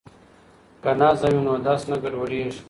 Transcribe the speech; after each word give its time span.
که 0.83 0.91
نظم 1.01 1.31
وي 1.33 1.41
نو 1.47 1.53
درس 1.65 1.83
نه 1.89 1.97
ګډوډیږي. 2.03 2.59